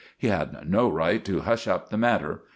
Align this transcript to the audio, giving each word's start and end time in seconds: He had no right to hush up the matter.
He 0.17 0.29
had 0.29 0.67
no 0.67 0.89
right 0.89 1.23
to 1.25 1.41
hush 1.41 1.67
up 1.67 1.89
the 1.89 1.95
matter. 1.99 2.41